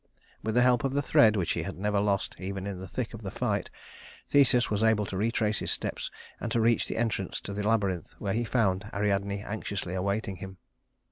[0.41, 3.13] With the help of the thread, which he had never lost, even in the thick
[3.13, 3.69] of the fight,
[4.29, 8.15] Theseus was able to retrace his steps and to reach the entrance to the labyrinth,
[8.17, 10.57] where he found Ariadne anxiously awaiting him.